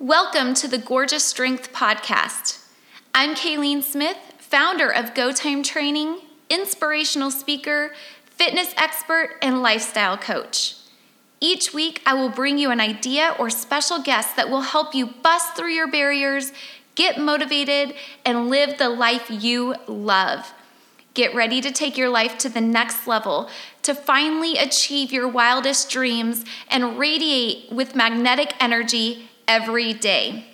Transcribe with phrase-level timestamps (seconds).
[0.00, 2.64] Welcome to the Gorgeous Strength Podcast.
[3.12, 7.90] I'm Kayleen Smith, founder of Go Time Training, inspirational speaker,
[8.24, 10.76] fitness expert, and lifestyle coach.
[11.40, 15.04] Each week, I will bring you an idea or special guest that will help you
[15.04, 16.52] bust through your barriers,
[16.94, 20.54] get motivated, and live the life you love.
[21.14, 23.50] Get ready to take your life to the next level,
[23.82, 30.44] to finally achieve your wildest dreams and radiate with magnetic energy every day.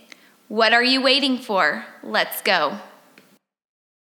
[0.49, 1.85] What are you waiting for?
[2.03, 2.79] Let's go.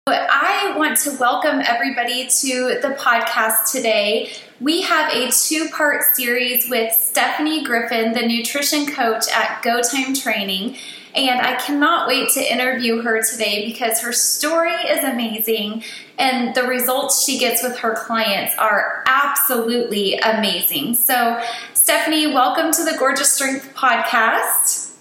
[0.06, 4.30] I want to welcome everybody to the podcast today.
[4.60, 10.14] We have a two part series with Stephanie Griffin, the nutrition coach at Go Time
[10.14, 10.76] Training.
[11.18, 15.82] And I cannot wait to interview her today because her story is amazing
[16.16, 20.94] and the results she gets with her clients are absolutely amazing.
[20.94, 21.42] So,
[21.74, 24.94] Stephanie, welcome to the Gorgeous Strength podcast.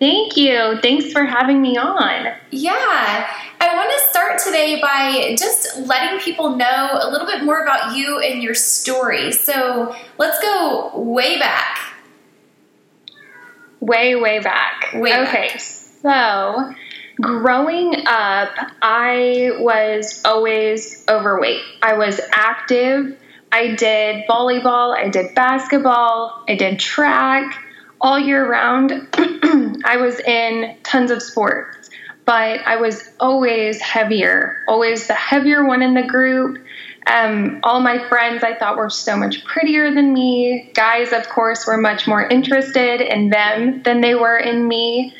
[0.00, 0.80] Thank you.
[0.82, 2.32] Thanks for having me on.
[2.50, 3.30] Yeah.
[3.60, 7.96] I want to start today by just letting people know a little bit more about
[7.96, 9.30] you and your story.
[9.30, 11.93] So let's go way back.
[13.86, 14.90] Way, way back.
[14.94, 15.60] Way okay, back.
[15.60, 16.74] so
[17.20, 18.50] growing up,
[18.82, 21.62] I was always overweight.
[21.82, 23.18] I was active
[23.54, 27.56] I did volleyball, I did basketball, I did track
[28.00, 28.90] all year round.
[29.84, 31.88] I was in tons of sports,
[32.24, 36.64] but I was always heavier, always the heavier one in the group.
[37.06, 40.70] Um, all my friends I thought were so much prettier than me.
[40.74, 45.14] Guys, of course, were much more interested in them than they were in me.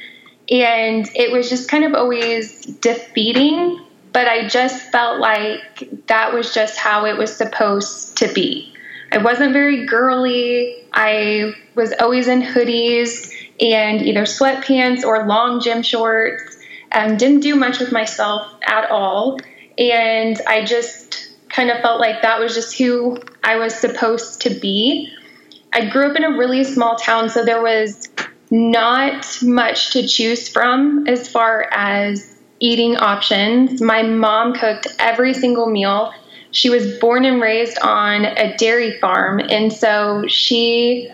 [0.51, 6.55] And it was just kind of always defeating but I just felt like that was
[6.55, 8.73] just how it was supposed to be.
[9.11, 10.85] I wasn't very girly.
[10.93, 16.59] I was always in hoodies and either sweatpants or long gym shorts.
[16.93, 19.41] Um, didn't do much with myself at all.
[19.79, 21.24] And I just
[21.55, 25.11] kind of felt like that was just who I was supposed to be.
[25.73, 28.09] I grew up in a really small town, so there was
[28.51, 33.81] not much to choose from as far as eating options.
[33.81, 36.13] My mom cooked every single meal.
[36.51, 41.11] She was born and raised on a dairy farm, and so she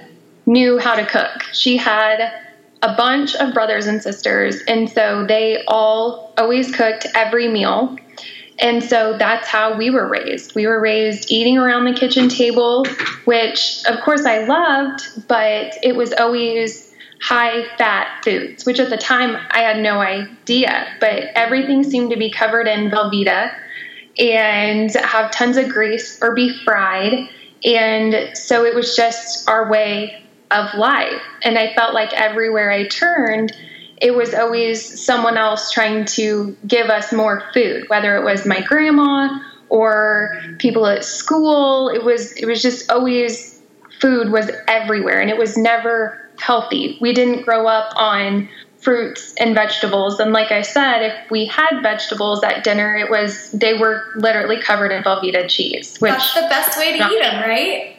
[0.47, 1.43] knew how to cook.
[1.53, 2.33] She had
[2.83, 7.97] a bunch of brothers and sisters, and so they all always cooked every meal.
[8.61, 10.55] And so that's how we were raised.
[10.55, 12.85] We were raised eating around the kitchen table,
[13.25, 18.97] which of course I loved, but it was always high fat foods, which at the
[18.97, 23.55] time I had no idea, but everything seemed to be covered in Velveeta
[24.19, 27.29] and have tons of grease or be fried.
[27.65, 31.23] And so it was just our way of life.
[31.43, 33.53] And I felt like everywhere I turned,
[34.01, 38.61] it was always someone else trying to give us more food, whether it was my
[38.63, 39.39] grandma
[39.69, 41.89] or people at school.
[41.89, 43.61] It was it was just always
[44.01, 46.97] food was everywhere and it was never healthy.
[47.01, 50.19] We didn't grow up on fruits and vegetables.
[50.19, 54.59] And like I said, if we had vegetables at dinner, it was they were literally
[54.59, 55.99] covered in Velveeta cheese.
[55.99, 57.97] Which That's the best way to not, eat them, right?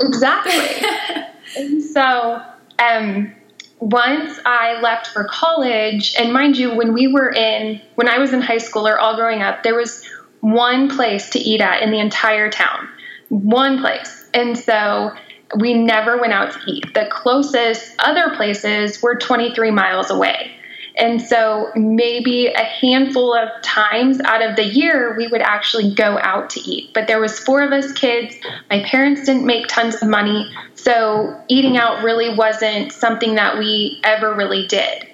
[0.00, 1.80] Exactly.
[1.92, 2.42] so,
[2.78, 3.34] um,
[3.80, 8.32] once I left for college, and mind you, when we were in, when I was
[8.32, 10.04] in high school or all growing up, there was
[10.40, 12.88] one place to eat at in the entire town.
[13.28, 14.28] One place.
[14.34, 15.12] And so
[15.58, 16.92] we never went out to eat.
[16.94, 20.57] The closest other places were 23 miles away.
[20.98, 26.18] And so maybe a handful of times out of the year we would actually go
[26.18, 26.92] out to eat.
[26.92, 28.34] But there was four of us kids.
[28.68, 34.00] My parents didn't make tons of money, so eating out really wasn't something that we
[34.02, 35.06] ever really did.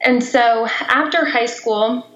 [0.00, 2.06] And so after high school,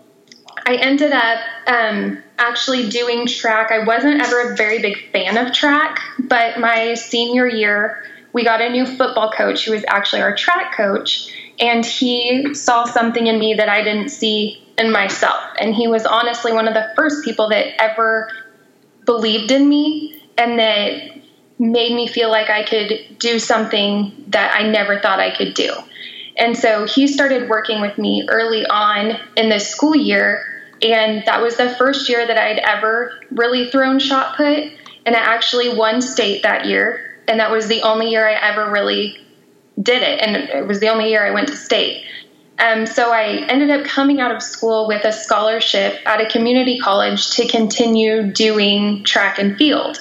[0.66, 3.70] I ended up um, actually doing track.
[3.70, 8.60] I wasn't ever a very big fan of track, but my senior year, we got
[8.60, 13.38] a new football coach who was actually our track coach, and he saw something in
[13.38, 15.42] me that I didn't see in myself.
[15.60, 18.30] And he was honestly one of the first people that ever
[19.04, 21.18] believed in me and that
[21.58, 25.72] made me feel like I could do something that I never thought I could do.
[26.38, 30.46] And so he started working with me early on in the school year
[30.82, 34.64] and that was the first year that I'd ever really thrown shot put.
[35.04, 37.18] And I actually won state that year.
[37.28, 39.18] And that was the only year I ever really
[39.80, 40.20] did it.
[40.20, 42.04] And it was the only year I went to state.
[42.58, 46.78] Um, so I ended up coming out of school with a scholarship at a community
[46.78, 49.98] college to continue doing track and field,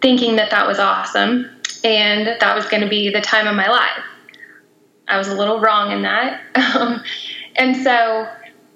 [0.00, 1.48] thinking that that was awesome
[1.84, 4.04] and that was going to be the time of my life.
[5.06, 6.40] I was a little wrong in that.
[6.74, 7.02] Um,
[7.56, 8.26] and so,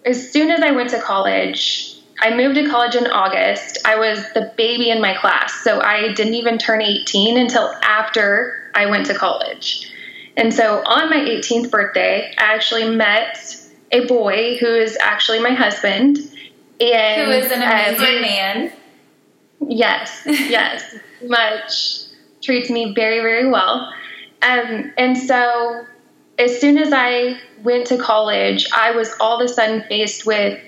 [0.04, 3.78] as soon as I went to college, I moved to college in August.
[3.86, 8.70] I was the baby in my class, so I didn't even turn 18 until after
[8.74, 9.90] I went to college.
[10.36, 13.56] And so, on my 18th birthday, I actually met
[13.92, 16.18] a boy who is actually my husband.
[16.80, 18.72] And, who is an amazing man.
[19.60, 20.94] Yes, yes,
[21.24, 22.02] much
[22.42, 23.92] treats me very, very well.
[24.42, 25.86] Um, and so,
[26.38, 30.60] as soon as I went to college, I was all of a sudden faced with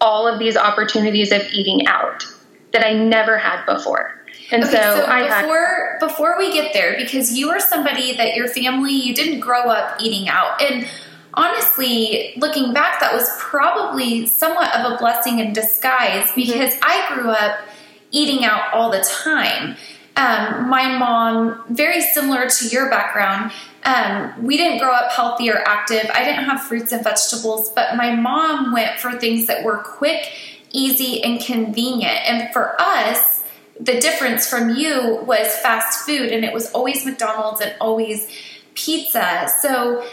[0.00, 2.24] all of these opportunities of eating out
[2.72, 4.23] that I never had before.
[4.50, 8.16] And okay, so, so I before had, before we get there, because you are somebody
[8.16, 10.86] that your family you didn't grow up eating out, and
[11.34, 16.40] honestly, looking back, that was probably somewhat of a blessing in disguise mm-hmm.
[16.40, 16.84] because mm-hmm.
[16.84, 17.60] I grew up
[18.10, 19.76] eating out all the time.
[20.16, 23.50] Um, my mom, very similar to your background,
[23.84, 26.08] um, we didn't grow up healthy or active.
[26.14, 30.30] I didn't have fruits and vegetables, but my mom went for things that were quick,
[30.70, 32.18] easy, and convenient.
[32.26, 33.33] And for us,
[33.78, 38.28] the difference from you was fast food, and it was always McDonald's and always
[38.74, 39.48] pizza.
[39.60, 40.04] So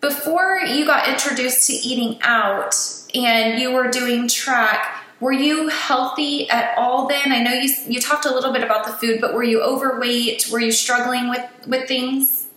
[0.00, 2.74] before you got introduced to eating out
[3.14, 7.30] and you were doing track, were you healthy at all then?
[7.30, 10.48] I know you you talked a little bit about the food, but were you overweight?
[10.50, 12.48] Were you struggling with with things?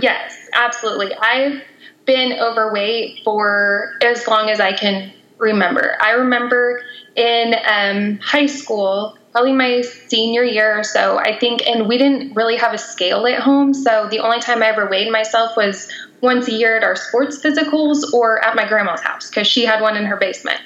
[0.00, 1.14] Yes, absolutely.
[1.14, 1.62] I've
[2.04, 5.96] been overweight for as long as I can remember.
[6.00, 6.82] I remember
[7.16, 12.34] in um, high school, probably my senior year or so, I think, and we didn't
[12.34, 13.74] really have a scale at home.
[13.74, 15.90] So the only time I ever weighed myself was
[16.20, 19.80] once a year at our sports physicals or at my grandma's house because she had
[19.80, 20.60] one in her basement.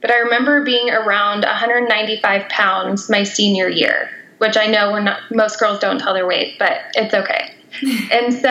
[0.00, 5.20] But I remember being around 195 pounds my senior year, which I know we're not,
[5.30, 7.54] most girls don't tell their weight, but it's okay.
[8.12, 8.50] and so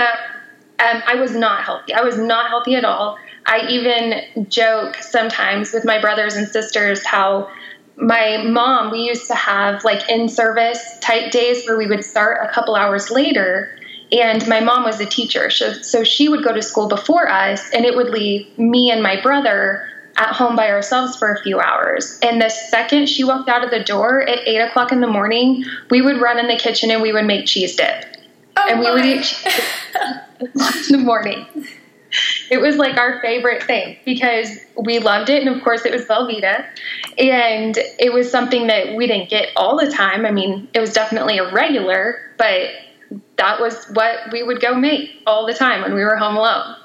[0.79, 1.93] um, I was not healthy.
[1.93, 3.17] I was not healthy at all.
[3.45, 7.49] I even joke sometimes with my brothers and sisters how
[7.99, 12.39] my mom, we used to have like in service type days where we would start
[12.41, 13.75] a couple hours later.
[14.11, 15.49] And my mom was a teacher.
[15.49, 19.03] So, so she would go to school before us, and it would leave me and
[19.03, 19.85] my brother
[20.17, 22.19] at home by ourselves for a few hours.
[22.23, 25.63] And the second she walked out of the door at eight o'clock in the morning,
[25.91, 28.05] we would run in the kitchen and we would make cheese dip.
[28.57, 28.93] Oh and we my.
[28.93, 31.45] would eat cheese in the morning.
[32.49, 35.45] It was like our favorite thing because we loved it.
[35.45, 36.65] And of course, it was Velveeta.
[37.17, 40.25] And it was something that we didn't get all the time.
[40.25, 42.69] I mean, it was definitely a regular, but
[43.37, 46.75] that was what we would go make all the time when we were home alone.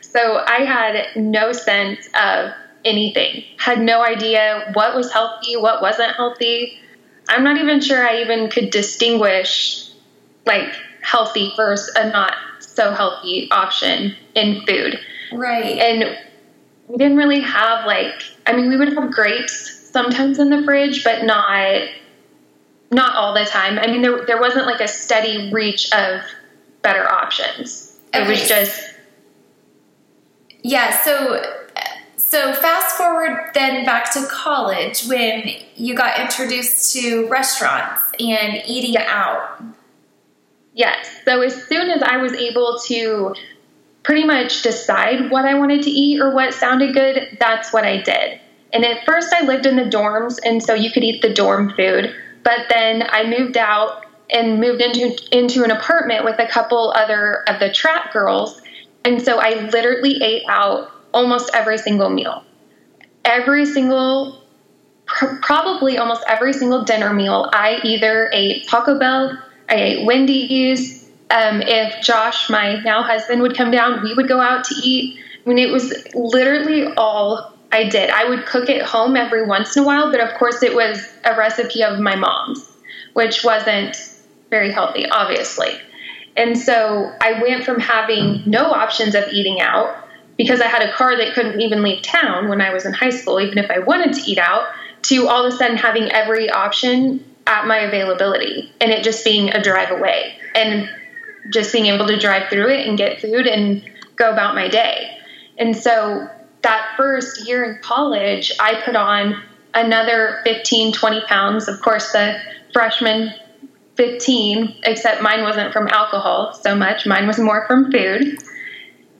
[0.00, 2.52] So I had no sense of
[2.84, 3.44] anything.
[3.58, 6.78] Had no idea what was healthy, what wasn't healthy.
[7.28, 9.90] I'm not even sure I even could distinguish
[10.46, 10.72] like
[11.02, 15.00] healthy versus a not so healthy option in food.
[15.32, 15.78] Right.
[15.78, 16.16] And
[16.86, 21.02] we didn't really have like I mean we would have grapes sometimes in the fridge,
[21.02, 21.88] but not
[22.92, 23.78] not all the time.
[23.78, 26.20] I mean there there wasn't like a steady reach of
[26.82, 27.98] better options.
[28.14, 28.94] It was just
[30.62, 31.42] Yeah, so
[32.16, 38.94] so fast forward then back to college when you got introduced to restaurants and eating
[38.94, 39.08] yes.
[39.08, 39.62] out.
[40.74, 41.22] Yes.
[41.24, 43.34] So as soon as I was able to
[44.06, 48.00] pretty much decide what I wanted to eat or what sounded good, that's what I
[48.00, 48.40] did.
[48.72, 51.74] And at first I lived in the dorms and so you could eat the dorm
[51.74, 52.14] food,
[52.44, 57.42] but then I moved out and moved into into an apartment with a couple other
[57.48, 58.62] of the trap girls.
[59.04, 62.44] And so I literally ate out almost every single meal.
[63.24, 64.40] Every single,
[65.06, 69.36] pr- probably almost every single dinner meal, I either ate Taco Bell,
[69.68, 70.95] I ate Wendy's.
[71.30, 75.18] Um, if Josh, my now husband, would come down, we would go out to eat.
[75.44, 78.10] I mean, it was literally all I did.
[78.10, 81.04] I would cook at home every once in a while, but of course, it was
[81.24, 82.70] a recipe of my mom's,
[83.14, 83.96] which wasn't
[84.50, 85.70] very healthy, obviously.
[86.36, 89.96] And so I went from having no options of eating out
[90.36, 93.10] because I had a car that couldn't even leave town when I was in high
[93.10, 94.64] school, even if I wanted to eat out,
[95.02, 99.50] to all of a sudden having every option at my availability and it just being
[99.50, 100.90] a drive away and
[101.50, 103.82] just being able to drive through it and get food and
[104.16, 105.18] go about my day.
[105.58, 106.28] And so
[106.62, 109.42] that first year in college, I put on
[109.74, 111.68] another 15, 20 pounds.
[111.68, 112.38] Of course, the
[112.72, 113.32] freshman
[113.96, 118.38] 15, except mine wasn't from alcohol so much, mine was more from food.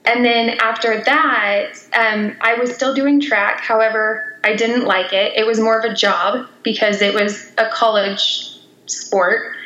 [0.05, 3.59] And then after that, um, I was still doing track.
[3.59, 5.33] However, I didn't like it.
[5.35, 9.56] It was more of a job because it was a college sport.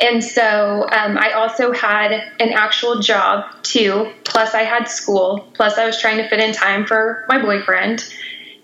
[0.00, 5.76] And so um, I also had an actual job too, plus I had school, plus
[5.76, 8.02] I was trying to fit in time for my boyfriend.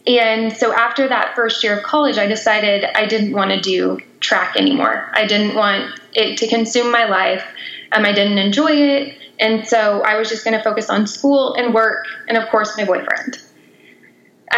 [0.07, 4.01] And so after that first year of college, I decided I didn't want to do
[4.21, 5.11] track anymore.
[5.13, 7.45] I didn't want it to consume my life.
[7.93, 9.19] Um, I didn't enjoy it.
[9.39, 12.77] And so I was just going to focus on school and work and, of course,
[12.79, 13.43] my boyfriend.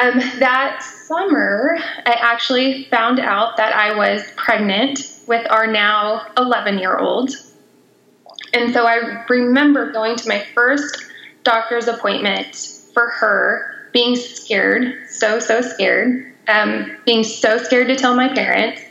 [0.00, 6.78] Um, that summer, I actually found out that I was pregnant with our now 11
[6.78, 7.30] year old.
[8.54, 11.04] And so I remember going to my first
[11.44, 12.56] doctor's appointment
[12.94, 18.82] for her, being scared, so, so scared, um, being so scared to tell my parents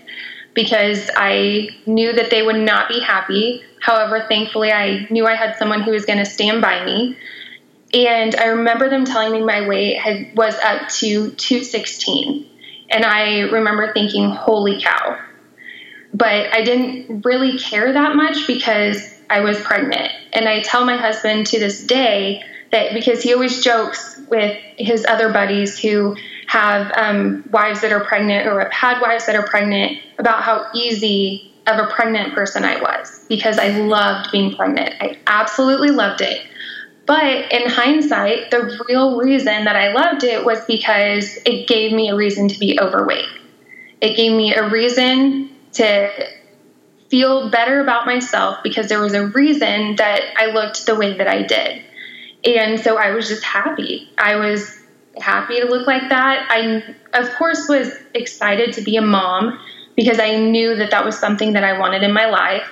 [0.54, 3.62] because I knew that they would not be happy.
[3.80, 7.18] However, thankfully, I knew I had someone who was going to stand by me.
[7.94, 12.46] And I remember them telling me my weight had, was up to 216.
[12.90, 15.18] And I remember thinking, holy cow.
[16.14, 20.12] But I didn't really care that much because I was pregnant.
[20.34, 25.06] And I tell my husband to this day that because he always jokes with his
[25.06, 26.16] other buddies who
[26.48, 30.68] have um, wives that are pregnant or have had wives that are pregnant about how
[30.74, 34.96] easy of a pregnant person I was because I loved being pregnant.
[35.02, 36.42] I absolutely loved it.
[37.06, 42.10] But in hindsight, the real reason that I loved it was because it gave me
[42.10, 43.28] a reason to be overweight.
[44.02, 46.10] It gave me a reason to
[47.10, 51.28] feel better about myself because there was a reason that I looked the way that
[51.28, 51.84] I did.
[52.44, 54.10] And so I was just happy.
[54.18, 54.78] I was
[55.18, 56.48] happy to look like that.
[56.50, 59.60] I, of course, was excited to be a mom
[59.96, 62.68] because I knew that that was something that I wanted in my life.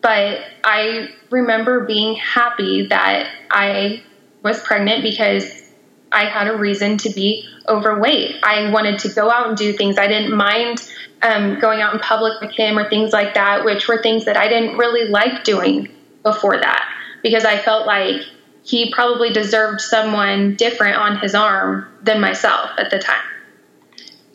[0.00, 4.02] But I remember being happy that I
[4.42, 5.67] was pregnant because
[6.12, 8.36] I had a reason to be overweight.
[8.42, 9.98] I wanted to go out and do things.
[9.98, 10.88] I didn't mind
[11.22, 14.36] um, going out in public with him or things like that, which were things that
[14.36, 15.88] I didn't really like doing
[16.22, 16.88] before that
[17.22, 18.22] because I felt like
[18.62, 23.16] he probably deserved someone different on his arm than myself at the time.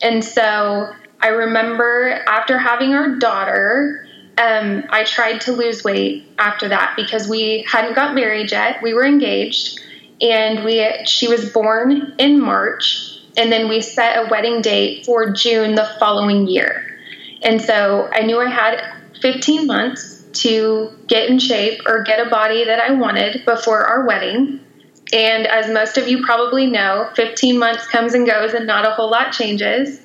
[0.02, 6.68] And so I remember after having our daughter, um, I tried to lose weight after
[6.68, 8.82] that because we hadn't got married yet.
[8.82, 9.80] We were engaged,
[10.20, 15.32] and we she was born in March, and then we set a wedding date for
[15.32, 16.98] June the following year.
[17.42, 18.80] And so I knew I had
[19.20, 24.06] 15 months to get in shape or get a body that I wanted before our
[24.06, 24.60] wedding.
[25.12, 28.90] And as most of you probably know, 15 months comes and goes and not a
[28.90, 30.00] whole lot changes.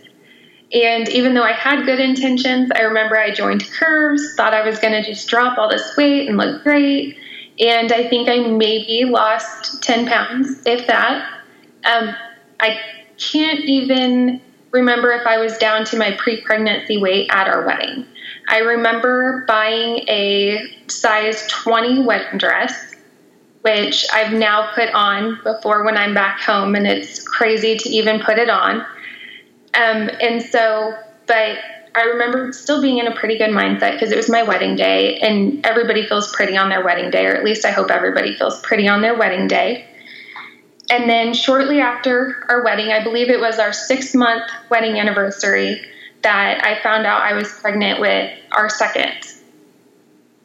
[0.71, 4.77] And even though I had good intentions, I remember I joined Curves, thought I was
[4.77, 7.17] going to just drop all this weight and look great.
[7.59, 11.41] And I think I maybe lost 10 pounds, if that.
[11.83, 12.15] Um,
[12.59, 12.79] I
[13.17, 18.05] can't even remember if I was down to my pre pregnancy weight at our wedding.
[18.47, 22.95] I remember buying a size 20 wedding dress,
[23.61, 28.21] which I've now put on before when I'm back home, and it's crazy to even
[28.21, 28.85] put it on.
[29.73, 30.97] Um, and so,
[31.27, 31.59] but
[31.96, 35.17] I remember still being in a pretty good mindset because it was my wedding day,
[35.19, 38.60] and everybody feels pretty on their wedding day, or at least I hope everybody feels
[38.62, 39.86] pretty on their wedding day.
[40.91, 45.81] And then shortly after our wedding, I believe it was our six month wedding anniversary,
[46.22, 49.13] that I found out I was pregnant with our second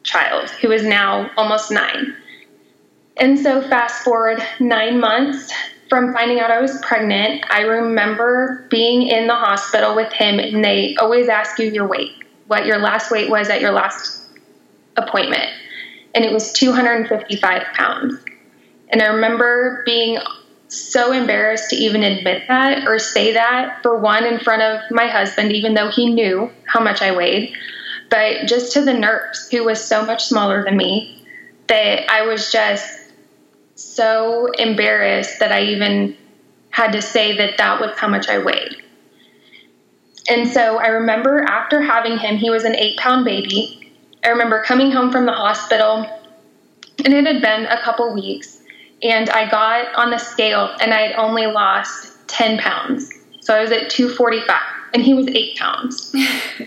[0.03, 2.15] child, who is now almost nine.
[3.17, 5.53] And so, fast forward nine months
[5.95, 10.65] from finding out I was pregnant, I remember being in the hospital with him, and
[10.65, 12.11] they always ask you your weight,
[12.49, 14.27] what your last weight was at your last
[14.97, 15.49] appointment.
[16.13, 18.17] And it was 255 pounds.
[18.89, 20.19] And I remember being
[20.67, 25.07] so embarrassed to even admit that or say that, for one, in front of my
[25.07, 27.55] husband, even though he knew how much I weighed,
[28.11, 31.25] but just to the nurse who was so much smaller than me
[31.69, 33.04] that I was just
[33.85, 36.17] so embarrassed that I even
[36.71, 38.76] had to say that that was how much I weighed.
[40.29, 43.93] And so I remember after having him, he was an eight pound baby.
[44.25, 46.07] I remember coming home from the hospital,
[47.05, 48.62] and it had been a couple weeks
[49.05, 53.11] and I got on the scale and I had only lost 10 pounds.
[53.41, 54.61] So I was at 245
[54.95, 56.14] and he was eight pounds.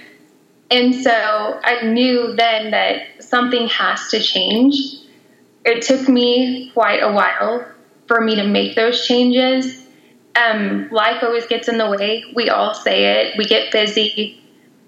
[0.71, 4.75] and so I knew then that something has to change.
[5.67, 7.67] It took me quite a while
[8.07, 9.85] for me to make those changes.
[10.33, 12.23] Um, life always gets in the way.
[12.33, 13.37] We all say it.
[13.37, 14.41] We get busy.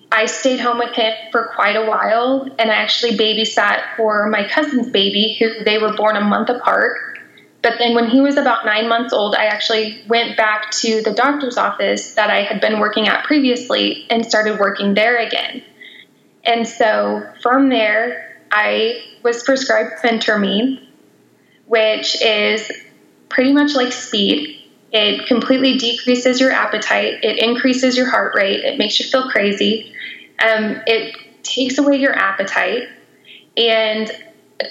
[0.09, 4.47] I stayed home with him for quite a while and I actually babysat for my
[4.47, 6.97] cousin's baby, who they were born a month apart.
[7.61, 11.11] But then when he was about nine months old, I actually went back to the
[11.11, 15.61] doctor's office that I had been working at previously and started working there again.
[16.45, 20.85] And so from there, I was prescribed phentermine,
[21.65, 22.71] which is
[23.29, 24.55] pretty much like speed.
[24.91, 29.93] It completely decreases your appetite, it increases your heart rate, it makes you feel crazy.
[30.43, 32.89] Um, it takes away your appetite.
[33.55, 34.11] And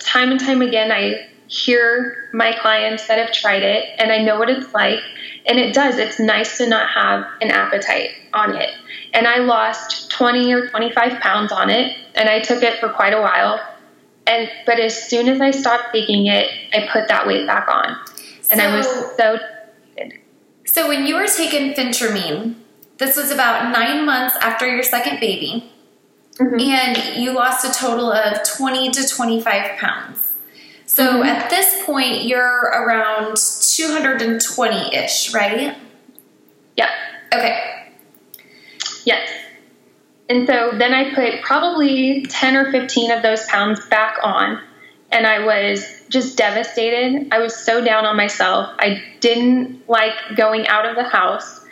[0.01, 4.39] time and time again, I hear my clients that have tried it and I know
[4.39, 5.01] what it's like.
[5.47, 8.71] And it does, it's nice to not have an appetite on it.
[9.15, 13.15] And I lost 20 or 25 pounds on it, and I took it for quite
[13.15, 13.61] a while.
[14.27, 17.97] And but as soon as I stopped taking it, I put that weight back on,
[18.51, 19.39] and so, I was so.
[20.67, 22.57] So when you were taking Phentermine,
[22.99, 25.73] this was about nine months after your second baby,
[26.35, 26.61] mm-hmm.
[26.61, 30.28] and you lost a total of 20 to 25 pounds.
[30.99, 31.23] So mm-hmm.
[31.23, 35.77] at this point, you're around 220 ish, right?
[36.77, 36.89] Yep.
[37.33, 37.93] Okay.
[39.05, 39.31] Yes.
[40.29, 44.61] And so then I put probably 10 or 15 of those pounds back on,
[45.13, 47.29] and I was just devastated.
[47.31, 48.75] I was so down on myself.
[48.81, 51.65] I didn't like going out of the house.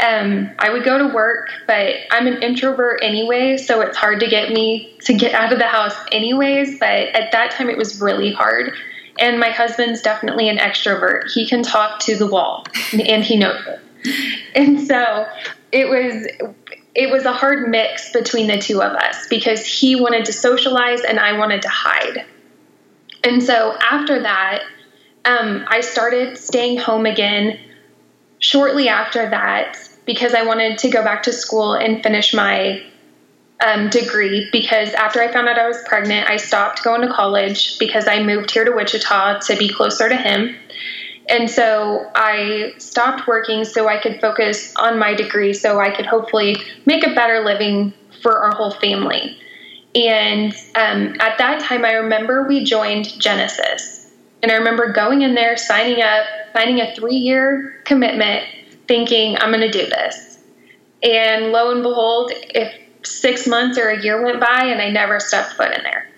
[0.00, 4.26] Um, I would go to work, but I'm an introvert anyway, so it's hard to
[4.26, 6.78] get me to get out of the house anyways.
[6.78, 8.72] But at that time, it was really hard.
[9.18, 11.30] And my husband's definitely an extrovert.
[11.32, 13.80] He can talk to the wall, and he knows it.
[14.54, 15.26] And so
[15.70, 16.26] it was
[16.94, 21.00] it was a hard mix between the two of us because he wanted to socialize
[21.02, 22.26] and I wanted to hide.
[23.24, 24.62] And so after that,
[25.24, 27.58] um, I started staying home again
[28.42, 32.82] shortly after that because I wanted to go back to school and finish my
[33.64, 34.48] um, degree.
[34.50, 38.22] Because after I found out I was pregnant, I stopped going to college because I
[38.22, 40.56] moved here to Wichita to be closer to him.
[41.28, 46.06] And so I stopped working so I could focus on my degree so I could
[46.06, 49.38] hopefully make a better living for our whole family.
[49.94, 54.01] And um, at that time, I remember we joined Genesis.
[54.42, 58.44] And I remember going in there, signing up, signing a three year commitment,
[58.88, 60.38] thinking, I'm going to do this.
[61.02, 62.72] And lo and behold, if
[63.04, 66.08] six months or a year went by and I never stepped foot in there,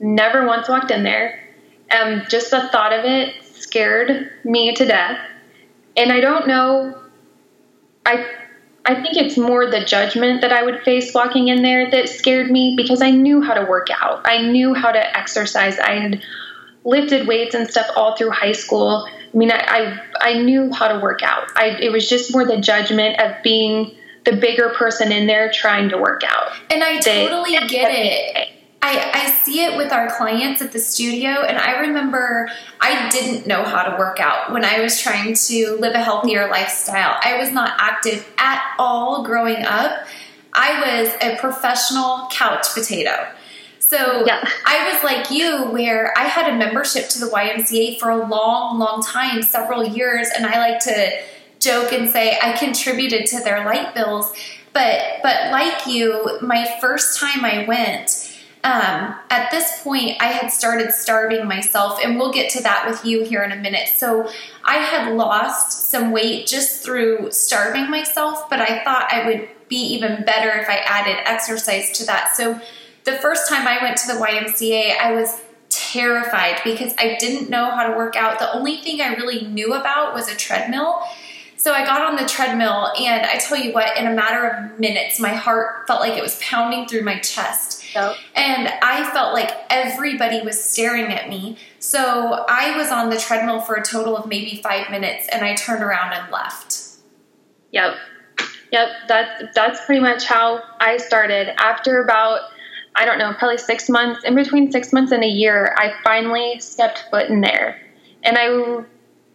[0.00, 1.42] never once walked in there.
[1.90, 5.18] Um, just the thought of it scared me to death.
[5.96, 7.02] And I don't know,
[8.04, 8.26] I
[8.84, 12.50] I think it's more the judgment that I would face walking in there that scared
[12.50, 14.22] me because I knew how to work out.
[14.24, 15.78] I knew how to exercise.
[15.78, 16.22] I had
[16.84, 19.08] lifted weights and stuff all through high school.
[19.08, 21.48] I mean, I I, I knew how to work out.
[21.56, 25.88] I, it was just more the judgment of being the bigger person in there trying
[25.90, 26.52] to work out.
[26.70, 28.48] And I totally get it.
[28.80, 32.48] I, I see it with our clients at the studio, and I remember
[32.80, 36.48] I didn't know how to work out when I was trying to live a healthier
[36.48, 37.18] lifestyle.
[37.22, 40.06] I was not active at all growing up.
[40.54, 43.28] I was a professional couch potato.
[43.88, 44.46] So yeah.
[44.66, 48.78] I was like you, where I had a membership to the YMCA for a long,
[48.78, 51.22] long time, several years, and I like to
[51.58, 54.30] joke and say I contributed to their light bills.
[54.74, 60.48] But but like you, my first time I went, um, at this point, I had
[60.48, 63.88] started starving myself, and we'll get to that with you here in a minute.
[63.88, 64.28] So,
[64.64, 69.76] I had lost some weight just through starving myself, but I thought I would be
[69.94, 72.36] even better if I added exercise to that.
[72.36, 72.60] So,
[73.10, 75.40] the first time I went to the YMCA, I was
[75.70, 78.38] terrified because I didn't know how to work out.
[78.38, 81.02] The only thing I really knew about was a treadmill.
[81.56, 84.78] So I got on the treadmill, and I tell you what, in a matter of
[84.78, 87.84] minutes, my heart felt like it was pounding through my chest.
[87.94, 88.16] Yep.
[88.36, 91.56] And I felt like everybody was staring at me.
[91.80, 95.54] So I was on the treadmill for a total of maybe five minutes and I
[95.54, 96.82] turned around and left.
[97.72, 97.94] Yep.
[98.70, 98.88] Yep.
[99.08, 101.58] That's, that's pretty much how I started.
[101.60, 102.42] After about,
[102.98, 106.58] I don't know, probably six months, in between six months and a year, I finally
[106.58, 107.80] stepped foot in there.
[108.24, 108.84] And I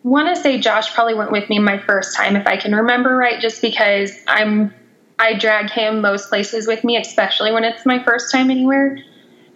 [0.03, 3.15] want to say Josh probably went with me my first time, if I can remember
[3.15, 4.73] right, just because I'm
[5.17, 8.97] I drag him most places with me, especially when it's my first time anywhere.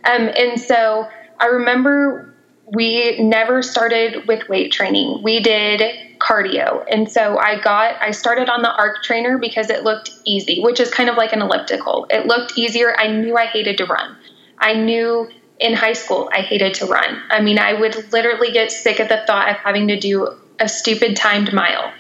[0.06, 2.34] Um, and so I remember
[2.74, 5.24] we never started with weight training.
[5.24, 5.82] We did
[6.20, 6.84] cardio.
[6.92, 10.80] And so I got, I started on the arc trainer because it looked easy, which
[10.80, 12.08] is kind of like an elliptical.
[12.10, 12.96] It looked easier.
[12.98, 14.18] I knew I hated to run.
[14.58, 17.22] I knew in high school I hated to run.
[17.30, 20.68] I mean, I would literally get sick at the thought of having to do a
[20.68, 21.92] stupid timed mile.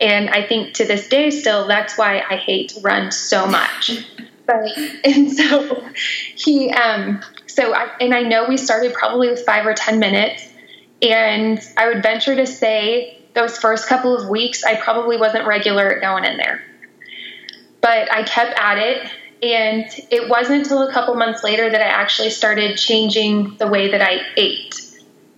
[0.00, 4.06] And I think to this day, still, that's why I hate run so much.
[4.46, 5.84] but and so
[6.34, 7.22] he, um,
[7.56, 10.46] so I, and I know we started probably with five or 10 minutes.
[11.00, 15.94] And I would venture to say those first couple of weeks, I probably wasn't regular
[15.94, 16.62] at going in there.
[17.80, 19.10] But I kept at it.
[19.42, 23.90] And it wasn't until a couple months later that I actually started changing the way
[23.90, 24.74] that I ate.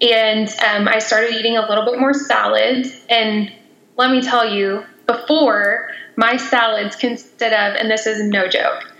[0.00, 2.88] And um, I started eating a little bit more salads.
[3.08, 3.52] And
[3.96, 8.92] let me tell you, before my salads consisted of, and this is no joke,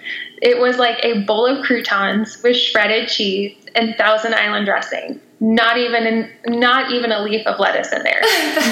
[0.43, 5.21] it was like a bowl of croutons with shredded cheese and Thousand Island dressing.
[5.41, 8.21] Not even, not even a leaf of lettuce in there.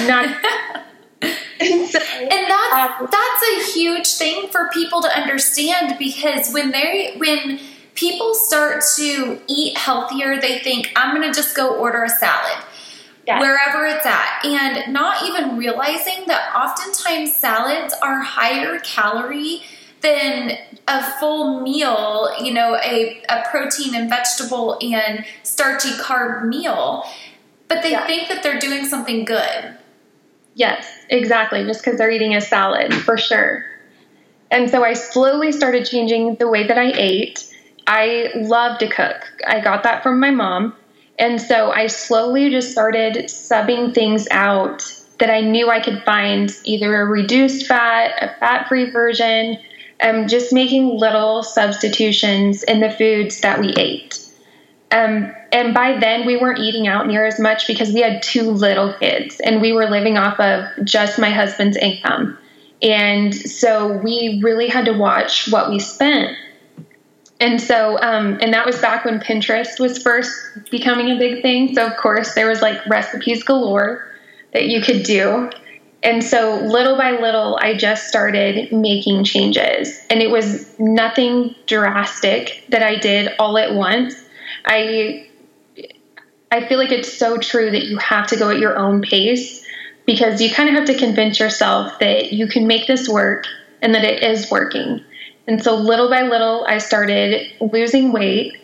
[0.07, 0.25] Not.
[1.59, 7.59] and, that's um, that's a huge thing for people to understand because when they when
[7.95, 12.63] people start to eat healthier, they think I'm going to just go order a salad.
[13.25, 13.41] Yes.
[13.41, 19.63] wherever it's at, and not even realizing that oftentimes salads are higher calorie
[19.99, 27.03] than a full meal, you know, a, a protein and vegetable and starchy carb meal.
[27.67, 29.77] But they think that they're doing something good.
[30.55, 31.63] Yes, exactly.
[31.65, 33.65] Just because they're eating a salad, for sure.
[34.49, 37.53] And so I slowly started changing the way that I ate.
[37.85, 39.29] I love to cook.
[39.45, 40.75] I got that from my mom.
[41.19, 44.83] And so I slowly just started subbing things out
[45.19, 49.57] that I knew I could find either a reduced fat, a fat free version,
[50.01, 54.19] um, just making little substitutions in the foods that we ate.
[54.91, 58.51] Um, and by then, we weren't eating out near as much because we had two
[58.51, 62.37] little kids and we were living off of just my husband's income.
[62.81, 66.37] And so we really had to watch what we spent.
[67.39, 70.31] And so, um, and that was back when Pinterest was first
[70.71, 71.75] becoming a big thing.
[71.75, 74.07] So, of course, there was like recipes galore
[74.53, 75.49] that you could do.
[76.07, 79.99] And so, little by little, I just started making changes.
[80.09, 84.15] And it was nothing drastic that I did all at once.
[84.65, 85.27] I
[86.49, 89.67] I feel like it's so true that you have to go at your own pace
[90.05, 93.43] because you kind of have to convince yourself that you can make this work
[93.81, 95.03] and that it is working.
[95.45, 98.55] And so, little by little, I started losing weight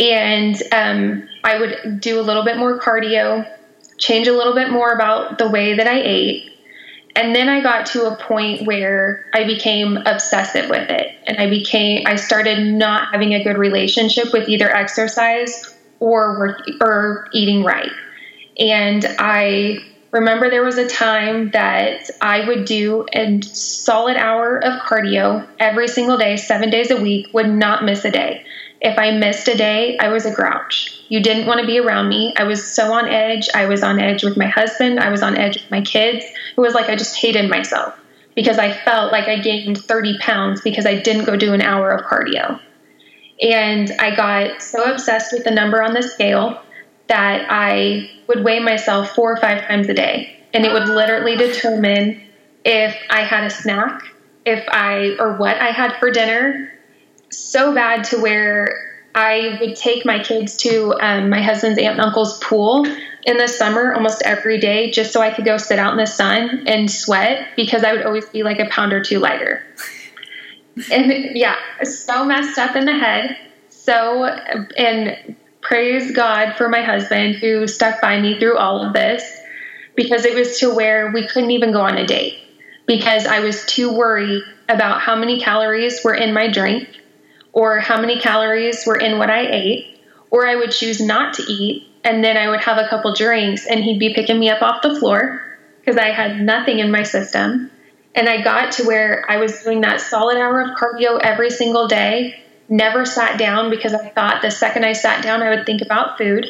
[0.00, 3.46] and um, I would do a little bit more cardio,
[3.98, 6.55] change a little bit more about the way that I ate
[7.16, 11.16] and then I got to a point where I became obsessive with it.
[11.26, 16.60] And I became, I started not having a good relationship with either exercise or work,
[16.80, 17.90] or eating right.
[18.58, 19.78] And I
[20.10, 25.88] remember there was a time that I would do a solid hour of cardio every
[25.88, 28.44] single day, seven days a week, would not miss a day.
[28.80, 31.02] If I missed a day, I was a grouch.
[31.08, 32.34] You didn't want to be around me.
[32.36, 33.48] I was so on edge.
[33.54, 35.00] I was on edge with my husband.
[35.00, 36.24] I was on edge with my kids.
[36.24, 37.98] It was like I just hated myself
[38.34, 41.90] because I felt like I gained 30 pounds because I didn't go do an hour
[41.90, 42.60] of cardio.
[43.40, 46.62] And I got so obsessed with the number on the scale
[47.08, 50.38] that I would weigh myself four or five times a day.
[50.52, 52.22] And it would literally determine
[52.64, 54.02] if I had a snack,
[54.44, 56.72] if I, or what I had for dinner,
[57.30, 62.00] so bad to where I would take my kids to um, my husband's aunt and
[62.00, 62.86] uncle's pool
[63.24, 66.06] in the summer almost every day just so I could go sit out in the
[66.06, 69.64] sun and sweat because I would always be like a pound or two lighter.
[70.92, 73.36] and yeah, so messed up in the head.
[73.70, 79.24] So, and praise God for my husband who stuck by me through all of this
[79.94, 82.38] because it was to where we couldn't even go on a date
[82.86, 86.88] because I was too worried about how many calories were in my drink
[87.56, 89.98] or how many calories were in what I ate,
[90.30, 93.66] or I would choose not to eat and then I would have a couple drinks
[93.66, 95.40] and he'd be picking me up off the floor
[95.80, 97.70] because I had nothing in my system.
[98.14, 101.88] And I got to where I was doing that solid hour of cardio every single
[101.88, 105.80] day, never sat down because I thought the second I sat down, I would think
[105.80, 106.46] about food.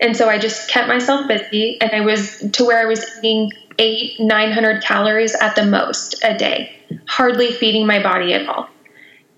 [0.00, 3.52] And so I just kept myself busy and I was to where I was eating
[3.78, 6.76] eight, 900 calories at the most a day,
[7.08, 8.68] hardly feeding my body at all.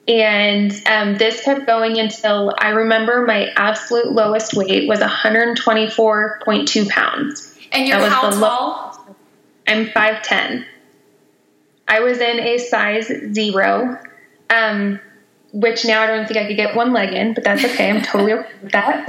[0.08, 7.58] And um, this kept going until I remember my absolute lowest weight was 124.2 pounds.
[7.70, 9.16] And you're that how tall?
[9.66, 10.64] I'm 5'10.
[11.86, 13.98] I was in a size zero,
[14.48, 14.98] um,
[15.52, 17.90] which now I don't think I could get one leg in, but that's okay.
[17.90, 19.06] I'm totally okay with that.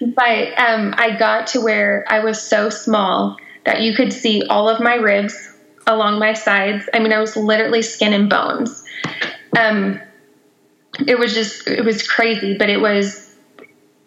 [0.00, 4.70] but um, I got to where I was so small that you could see all
[4.70, 5.54] of my ribs
[5.86, 6.88] along my sides.
[6.94, 8.82] I mean, I was literally skin and bones
[9.58, 10.00] um,
[11.06, 13.34] it was just it was crazy, but it was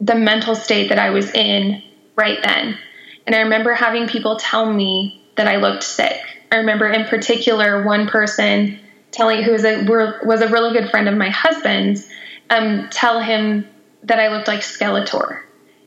[0.02, 1.82] the mental state that I was in
[2.16, 2.78] right then.
[3.26, 6.20] And I remember having people tell me that I looked sick.
[6.52, 8.80] I remember in particular one person
[9.12, 9.84] telling who was a
[10.24, 12.08] was a really good friend of my husband's
[12.50, 13.68] um, tell him
[14.04, 15.42] that I looked like Skeletor,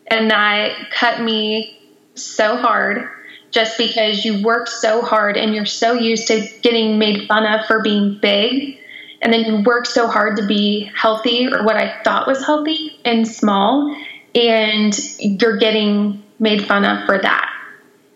[0.09, 1.79] and that cut me
[2.15, 3.09] so hard
[3.51, 7.65] just because you work so hard and you're so used to getting made fun of
[7.67, 8.79] for being big
[9.21, 12.99] and then you work so hard to be healthy or what I thought was healthy
[13.05, 13.97] and small,
[14.35, 17.51] and you're getting made fun of for that.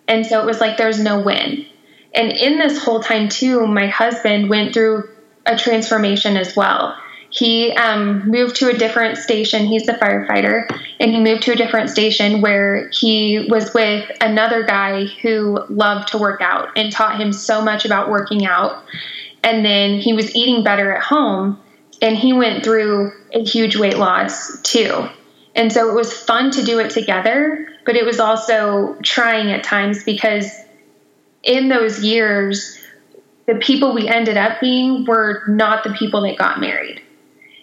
[0.09, 1.67] And so it was like there's no win.
[2.15, 5.09] And in this whole time, too, my husband went through
[5.47, 6.97] a transformation as well.
[7.31, 9.65] He um, moved to a different station.
[9.65, 10.69] He's a firefighter,
[11.01, 16.09] and he moved to a different station where he was with another guy who loved
[16.09, 18.85] to work out and taught him so much about working out.
[19.43, 21.61] And then he was eating better at home,
[22.01, 25.09] and he went through a huge weight loss too.
[25.55, 29.65] And so it was fun to do it together, but it was also trying at
[29.65, 30.51] times because
[31.43, 32.79] in those years,
[33.47, 37.03] the people we ended up being were not the people that got married.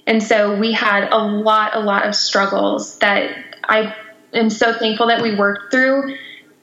[0.05, 3.31] And so we had a lot, a lot of struggles that
[3.63, 3.95] I
[4.33, 6.15] am so thankful that we worked through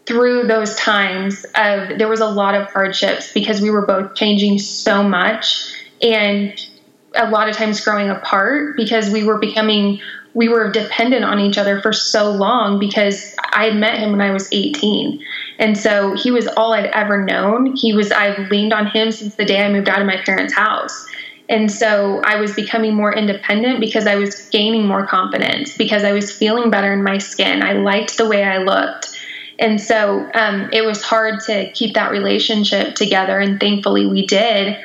[0.07, 4.59] through those times of there was a lot of hardships because we were both changing
[4.59, 6.67] so much and
[7.15, 10.01] a lot of times growing apart because we were becoming
[10.37, 14.21] we were dependent on each other for so long because I had met him when
[14.21, 15.19] I was 18.
[15.59, 17.75] And so he was all I'd ever known.
[17.75, 20.53] He was, I've leaned on him since the day I moved out of my parents'
[20.53, 21.07] house.
[21.49, 26.13] And so I was becoming more independent because I was gaining more confidence, because I
[26.13, 27.63] was feeling better in my skin.
[27.63, 29.16] I liked the way I looked.
[29.59, 33.39] And so um, it was hard to keep that relationship together.
[33.39, 34.77] And thankfully we did.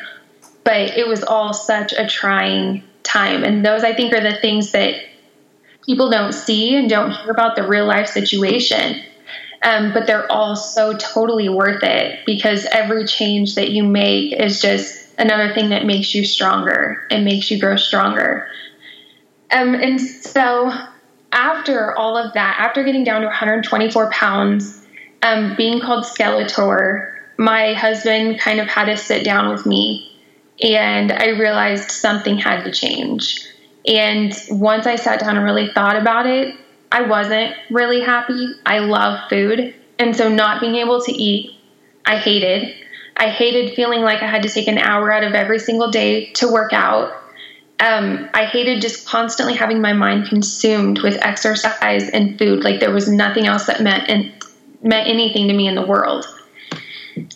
[0.63, 3.43] But it was all such a trying time.
[3.43, 4.95] And those, I think, are the things that
[5.85, 9.01] people don't see and don't hear about the real life situation.
[9.63, 14.59] Um, but they're all so totally worth it because every change that you make is
[14.59, 18.47] just another thing that makes you stronger and makes you grow stronger.
[19.51, 20.71] Um, and so,
[21.31, 24.85] after all of that, after getting down to 124 pounds,
[25.21, 30.11] um, being called Skeletor, my husband kind of had to sit down with me,
[30.61, 33.47] and I realized something had to change.
[33.85, 36.55] And once I sat down and really thought about it,
[36.91, 38.53] I wasn't really happy.
[38.65, 39.73] I love food.
[39.97, 41.55] And so not being able to eat,
[42.05, 42.75] I hated.
[43.15, 46.31] I hated feeling like I had to take an hour out of every single day
[46.33, 47.13] to work out.
[47.81, 52.63] Um, I hated just constantly having my mind consumed with exercise and food.
[52.63, 54.31] Like there was nothing else that meant and
[54.83, 56.25] meant anything to me in the world.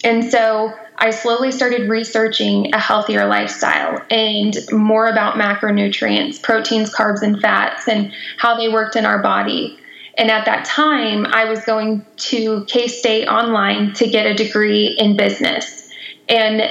[0.04, 7.24] And so I slowly started researching a healthier lifestyle and more about macronutrients, proteins, carbs,
[7.24, 9.80] and fats, and how they worked in our body.
[10.18, 14.96] And at that time, I was going to K State online to get a degree
[14.98, 15.90] in business.
[16.30, 16.62] And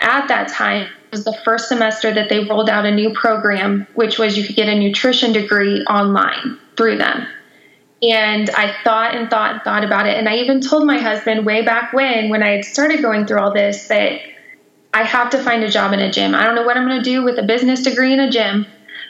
[0.00, 4.18] at that time, was the first semester that they rolled out a new program, which
[4.18, 7.26] was you could get a nutrition degree online through them.
[8.02, 10.16] And I thought and thought and thought about it.
[10.16, 13.40] And I even told my husband way back when, when I had started going through
[13.40, 14.20] all this, that
[14.94, 16.34] I have to find a job in a gym.
[16.34, 18.66] I don't know what I'm going to do with a business degree in a gym,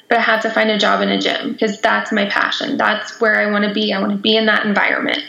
[0.09, 2.77] but I have to find a job in a gym because that's my passion.
[2.77, 3.93] That's where I want to be.
[3.93, 5.23] I want to be in that environment.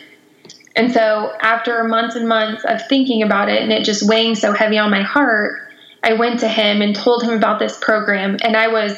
[0.75, 4.53] And so, after months and months of thinking about it and it just weighing so
[4.53, 5.70] heavy on my heart,
[6.03, 8.37] I went to him and told him about this program.
[8.43, 8.97] And I was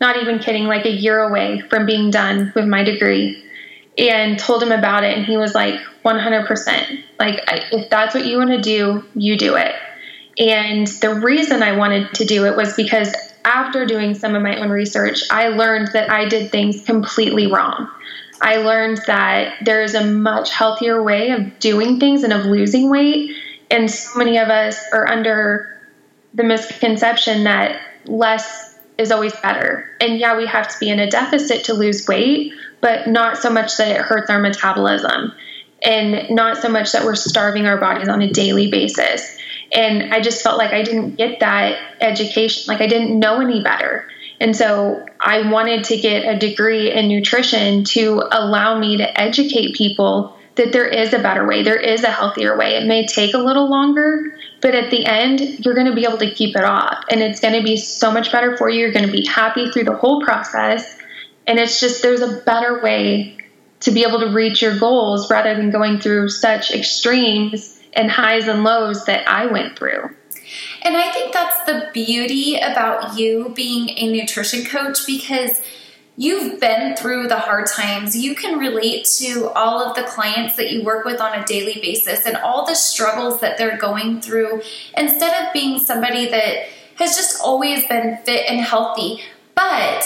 [0.00, 3.44] not even kidding, like a year away from being done with my degree
[3.98, 7.40] and told him about it and he was like 100% like
[7.72, 9.74] if that's what you want to do you do it
[10.38, 13.14] and the reason i wanted to do it was because
[13.44, 17.88] after doing some of my own research i learned that i did things completely wrong
[18.42, 22.90] i learned that there is a much healthier way of doing things and of losing
[22.90, 23.30] weight
[23.70, 25.73] and so many of us are under
[26.34, 31.10] the misconception that less is always better and yeah we have to be in a
[31.10, 35.32] deficit to lose weight but not so much that it hurts our metabolism
[35.84, 39.38] and not so much that we're starving our bodies on a daily basis.
[39.72, 43.62] And I just felt like I didn't get that education, like I didn't know any
[43.62, 44.08] better.
[44.40, 49.74] And so I wanted to get a degree in nutrition to allow me to educate
[49.74, 52.76] people that there is a better way, there is a healthier way.
[52.76, 54.33] It may take a little longer,
[54.64, 57.04] but at the end, you're going to be able to keep it off.
[57.10, 58.80] And it's going to be so much better for you.
[58.80, 60.96] You're going to be happy through the whole process.
[61.46, 63.36] And it's just there's a better way
[63.80, 68.48] to be able to reach your goals rather than going through such extremes and highs
[68.48, 70.08] and lows that I went through.
[70.80, 75.60] And I think that's the beauty about you being a nutrition coach because
[76.16, 78.16] you've been through the hard times.
[78.16, 81.80] You can relate to all of the clients that you work with on a daily
[81.80, 84.62] basis and all the struggles that they're going through
[84.96, 89.20] instead of being somebody that has just always been fit and healthy.
[89.54, 90.04] But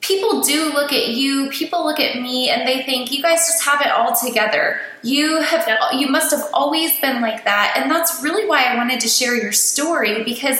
[0.00, 3.64] people do look at you, people look at me, and they think you guys just
[3.64, 4.80] have it all together.
[5.02, 9.00] You have, you must have always been like that, and that's really why I wanted
[9.00, 10.58] to share your story because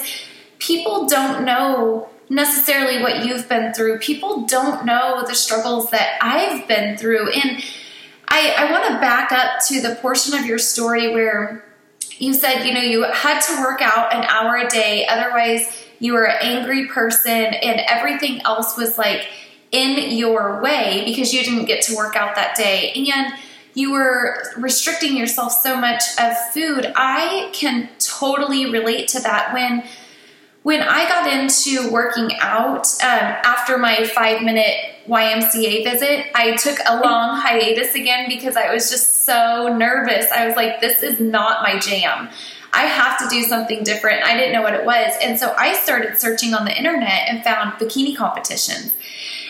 [0.58, 3.98] people don't know necessarily what you've been through.
[3.98, 7.62] People don't know the struggles that I've been through, and
[8.28, 11.64] I, I want to back up to the portion of your story where
[12.18, 15.66] you said, you know, you had to work out an hour a day, otherwise,
[15.98, 19.26] you were an angry person, and everything else was like
[19.70, 22.92] in your way because you didn't get to work out that day.
[22.94, 23.34] And
[23.74, 26.92] you were restricting yourself so much of food.
[26.94, 29.84] I can totally relate to that when
[30.62, 34.76] when I got into working out um, after my five minute
[35.08, 40.30] YMCA visit, I took a long hiatus again because I was just so nervous.
[40.30, 42.28] I was like, this is not my jam.
[42.72, 44.24] I have to do something different.
[44.24, 45.12] I didn't know what it was.
[45.20, 48.94] And so I started searching on the internet and found bikini competitions.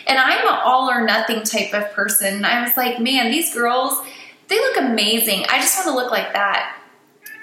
[0.07, 2.45] And I'm an all or nothing type of person.
[2.45, 4.03] I was like, man, these girls,
[4.49, 5.45] they look amazing.
[5.49, 6.79] I just want to look like that.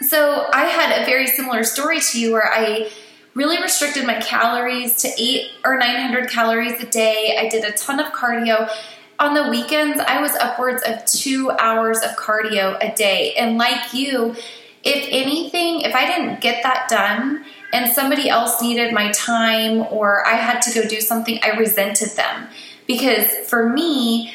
[0.02, 2.90] So I had a very similar story to you where I
[3.40, 7.38] really restricted my calories to eight or 900 calories a day.
[7.40, 8.70] I did a ton of cardio.
[9.18, 13.34] On the weekends, I was upwards of two hours of cardio a day.
[13.36, 14.36] And like you,
[14.84, 20.28] if anything, if I didn't get that done and somebody else needed my time or
[20.28, 22.50] I had to go do something, I resented them.
[22.88, 24.34] Because for me,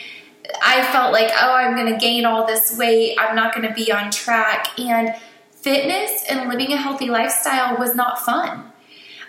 [0.62, 3.18] I felt like, oh, I'm going to gain all this weight.
[3.20, 4.78] I'm not going to be on track.
[4.78, 5.14] And
[5.50, 8.70] fitness and living a healthy lifestyle was not fun.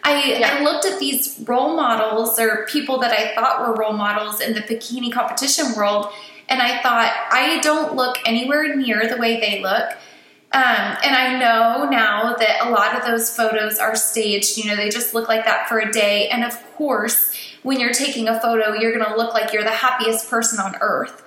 [0.05, 0.57] I, yeah.
[0.59, 4.53] I, looked at these role models or people that I thought were role models in
[4.53, 6.07] the bikini competition world,
[6.47, 9.97] and I thought, I don't look anywhere near the way they look.
[10.51, 14.57] Um, and I know now that a lot of those photos are staged.
[14.57, 16.29] You know, they just look like that for a day.
[16.29, 19.71] And of course, when you're taking a photo, you're going to look like you're the
[19.71, 21.23] happiest person on earth.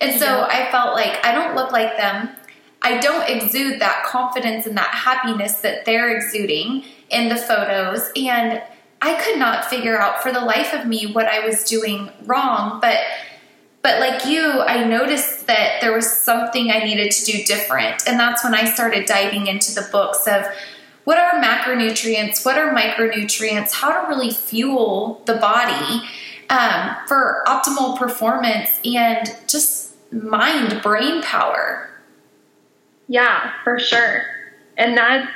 [0.00, 0.48] And so yeah.
[0.48, 2.28] I felt like I don't look like them.
[2.82, 8.10] I don't exude that confidence and that happiness that they're exuding in the photos.
[8.16, 8.62] And
[9.00, 12.80] I could not figure out for the life of me what I was doing wrong.
[12.80, 12.98] But
[13.80, 18.06] but like you, I noticed that there was something I needed to do different.
[18.08, 20.44] And that's when I started diving into the books of
[21.04, 26.02] what are macronutrients, what are micronutrients, how to really fuel the body
[26.50, 31.88] um, for optimal performance and just mind brain power.
[33.06, 34.24] Yeah, for sure.
[34.78, 35.28] And that's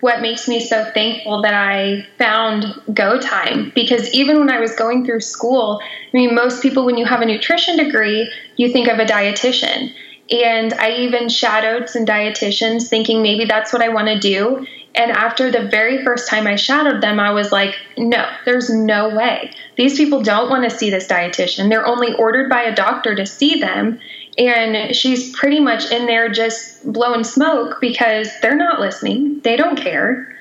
[0.00, 4.74] what makes me so thankful that I found Go Time because even when I was
[4.74, 8.88] going through school, I mean, most people, when you have a nutrition degree, you think
[8.88, 9.94] of a dietitian.
[10.30, 14.66] And I even shadowed some dietitians thinking maybe that's what I want to do.
[14.96, 19.14] And after the very first time I shadowed them, I was like, no, there's no
[19.14, 19.52] way.
[19.76, 21.68] These people don't want to see this dietitian.
[21.68, 24.00] They're only ordered by a doctor to see them
[24.38, 29.76] and she's pretty much in there just blowing smoke because they're not listening, they don't
[29.76, 30.34] care.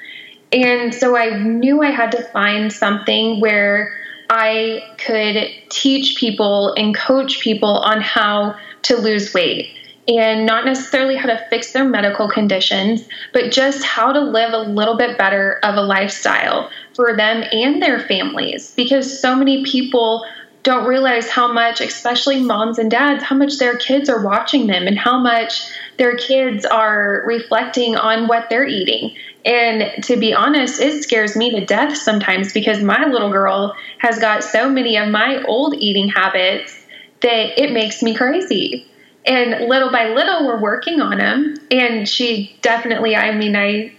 [0.53, 3.97] And so I knew I had to find something where
[4.29, 9.73] I could teach people and coach people on how to lose weight
[10.07, 14.59] and not necessarily how to fix their medical conditions, but just how to live a
[14.59, 20.25] little bit better of a lifestyle for them and their families because so many people
[20.67, 24.85] don't realize how much, especially moms and dads, how much their kids are watching them
[24.85, 25.61] and how much
[25.97, 29.15] their kids are reflecting on what they're eating.
[29.45, 34.19] And to be honest, it scares me to death sometimes because my little girl has
[34.19, 36.77] got so many of my old eating habits
[37.21, 38.85] that it makes me crazy.
[39.25, 41.55] And little by little, we're working on them.
[41.71, 43.93] And she definitely, I mean, I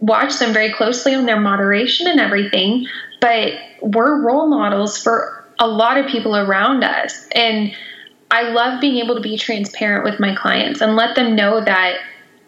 [0.00, 2.86] watch them very closely on their moderation and everything,
[3.20, 7.26] but we're role models for a lot of people around us.
[7.32, 7.74] And
[8.30, 11.98] I love being able to be transparent with my clients and let them know that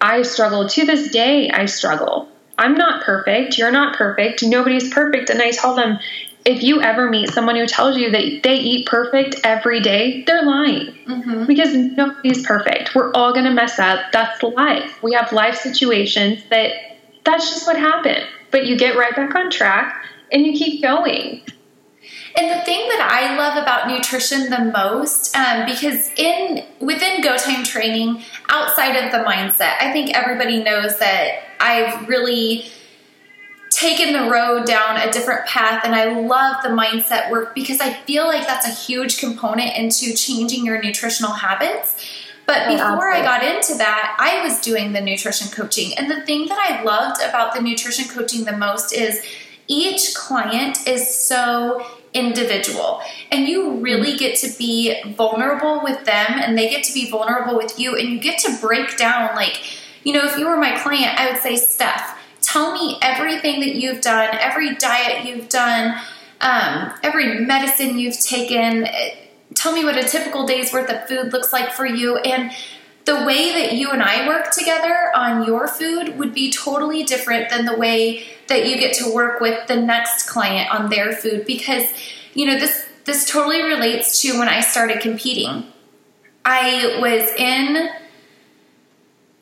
[0.01, 0.69] I struggle.
[0.69, 2.29] To this day, I struggle.
[2.59, 3.57] I'm not perfect.
[3.57, 4.43] You're not perfect.
[4.43, 5.31] Nobody's perfect.
[5.31, 5.99] And I tell them
[6.45, 10.45] if you ever meet someone who tells you that they eat perfect every day, they're
[10.45, 11.47] lying mm-hmm.
[11.47, 12.95] because nobody's perfect.
[12.95, 14.13] We're all going to mess up.
[14.13, 15.03] That's life.
[15.03, 16.73] We have life situations that
[17.25, 18.27] that's just what happened.
[18.51, 21.43] But you get right back on track and you keep going.
[22.37, 27.37] And the thing that I love about nutrition the most, um, because in within Go
[27.37, 32.67] Time training, outside of the mindset, I think everybody knows that I've really
[33.71, 37.93] taken the road down a different path and I love the mindset work because I
[37.93, 41.95] feel like that's a huge component into changing your nutritional habits.
[42.47, 45.97] But oh, before I got into that, I was doing the nutrition coaching.
[45.97, 49.25] And the thing that I loved about the nutrition coaching the most is
[49.69, 53.01] each client is so individual
[53.31, 57.57] and you really get to be vulnerable with them and they get to be vulnerable
[57.57, 59.61] with you and you get to break down like
[60.05, 63.77] you know if you were my client i would say steph tell me everything that
[63.77, 65.97] you've done every diet you've done
[66.41, 68.87] um, every medicine you've taken
[69.55, 72.17] tell me what a typical day's worth of food looks like for you.
[72.19, 72.53] And
[73.05, 77.51] the way that you and I work together on your food would be totally different
[77.51, 81.47] than the way that you get to work with the next client on their food
[81.47, 81.85] because
[82.35, 85.65] you know this this totally relates to when I started competing.
[86.45, 87.91] I was in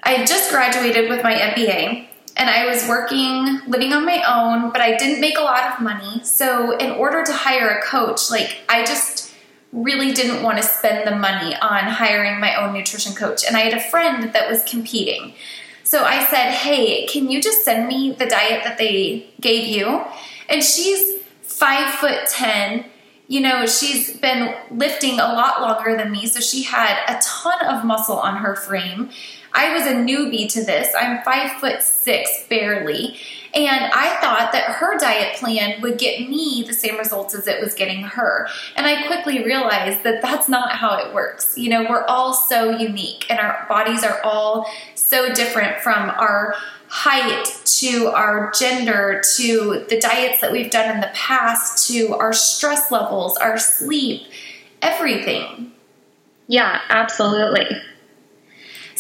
[0.03, 2.07] I just graduated with my MBA
[2.37, 5.83] and I was working, living on my own, but I didn't make a lot of
[5.83, 6.23] money.
[6.23, 9.28] So, in order to hire a coach, like I just
[9.73, 13.45] really didn't want to spend the money on hiring my own nutrition coach.
[13.47, 15.35] And I had a friend that was competing.
[15.85, 20.05] So I said, Hey, can you just send me the diet that they gave you?
[20.49, 22.85] And she's five foot 10.
[23.27, 26.27] You know, she's been lifting a lot longer than me.
[26.27, 29.11] So she had a ton of muscle on her frame.
[29.59, 30.95] I was a newbie to this.
[30.97, 33.17] I'm five foot six barely.
[33.53, 37.61] And I thought that her diet plan would get me the same results as it
[37.61, 38.47] was getting her.
[38.77, 41.59] And I quickly realized that that's not how it works.
[41.59, 46.55] You know, we're all so unique and our bodies are all so different from our
[46.87, 52.33] height to our gender to the diets that we've done in the past to our
[52.33, 54.23] stress levels, our sleep,
[54.83, 55.73] everything.
[56.47, 57.67] Yeah, absolutely.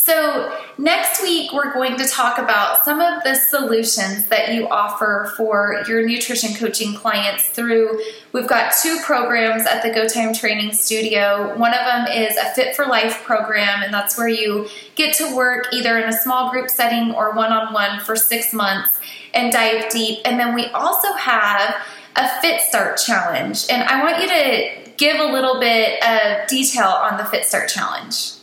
[0.08, 5.34] So, next week, we're going to talk about some of the solutions that you offer
[5.36, 8.00] for your nutrition coaching clients through.
[8.32, 11.54] We've got two programs at the Go Time Training Studio.
[11.58, 15.36] One of them is a Fit for Life program, and that's where you get to
[15.36, 18.98] work either in a small group setting or one on one for six months
[19.34, 20.20] and dive deep.
[20.24, 21.74] And then we also have
[22.16, 23.66] a Fit Start Challenge.
[23.68, 27.68] And I want you to give a little bit of detail on the Fit Start
[27.68, 28.37] Challenge.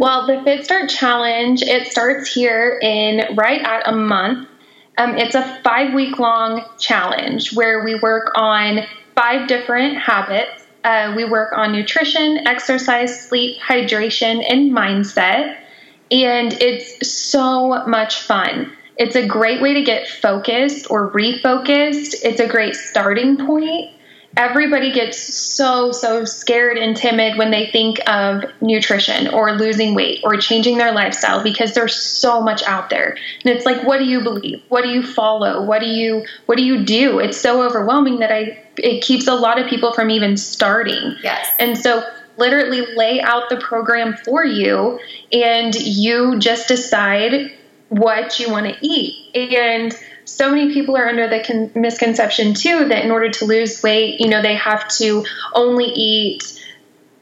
[0.00, 4.48] Well, the Fit Start Challenge, it starts here in right at a month.
[4.96, 10.66] Um, it's a five week long challenge where we work on five different habits.
[10.84, 15.58] Uh, we work on nutrition, exercise, sleep, hydration, and mindset.
[16.10, 18.72] And it's so much fun.
[18.96, 22.14] It's a great way to get focused or refocused.
[22.22, 23.90] It's a great starting point
[24.36, 30.20] everybody gets so so scared and timid when they think of nutrition or losing weight
[30.22, 33.16] or changing their lifestyle because there's so much out there.
[33.44, 34.62] And it's like what do you believe?
[34.68, 35.64] What do you follow?
[35.64, 37.18] What do you what do you do?
[37.18, 41.16] It's so overwhelming that i it keeps a lot of people from even starting.
[41.22, 41.48] Yes.
[41.58, 42.02] And so
[42.36, 44.98] literally lay out the program for you
[45.32, 47.52] and you just decide
[47.90, 49.34] what you want to eat.
[49.34, 49.94] And
[50.30, 54.20] so many people are under the con- misconception too that in order to lose weight,
[54.20, 55.24] you know, they have to
[55.54, 56.56] only eat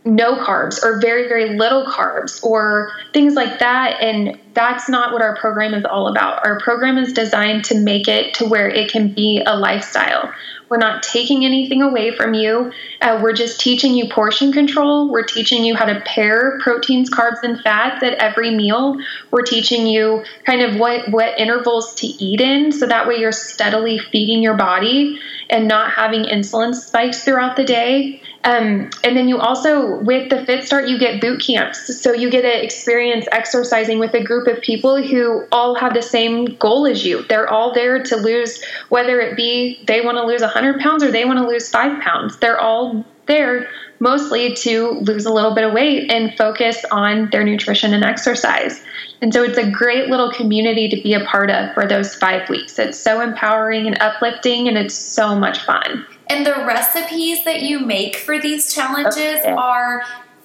[0.04, 5.20] no carbs or very very little carbs or things like that and that's not what
[5.20, 6.46] our program is all about.
[6.46, 10.32] Our program is designed to make it to where it can be a lifestyle.
[10.68, 12.72] We're not taking anything away from you.
[13.00, 15.10] Uh, we're just teaching you portion control.
[15.10, 18.98] We're teaching you how to pair proteins, carbs, and fats at every meal.
[19.30, 23.32] We're teaching you kind of what, what intervals to eat in so that way you're
[23.32, 25.18] steadily feeding your body
[25.50, 28.20] and not having insulin spikes throughout the day.
[28.45, 32.01] Um, and then you also, with the Fit Start, you get boot camps.
[32.01, 36.03] So you get to experience exercising with a group of people who all have the
[36.03, 37.24] same goal as you.
[37.24, 41.11] They're all there to lose, whether it be they want to lose 100 pounds or
[41.11, 42.39] they want to lose five pounds.
[42.39, 43.68] They're all there
[44.01, 48.82] mostly to lose a little bit of weight and focus on their nutrition and exercise.
[49.20, 52.49] And so it's a great little community to be a part of for those five
[52.49, 52.78] weeks.
[52.78, 56.07] It's so empowering and uplifting, and it's so much fun.
[56.30, 59.50] And the recipes that you make for these challenges okay.
[59.50, 60.02] are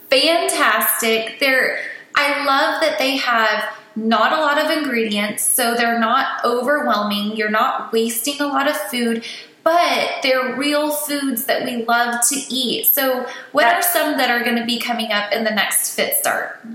[0.10, 1.40] fantastic.
[1.40, 1.80] They're
[2.16, 7.36] I love that they have not a lot of ingredients, so they're not overwhelming.
[7.36, 9.24] You're not wasting a lot of food,
[9.64, 12.88] but they're real foods that we love to eat.
[12.88, 16.16] So, what are some that are going to be coming up in the next Fit
[16.16, 16.66] Start?